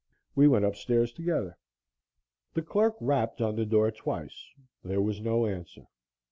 [0.33, 1.59] We went upstairs together.
[2.55, 4.47] The clerk rapped on the door twice.
[4.83, 5.85] There was no answer.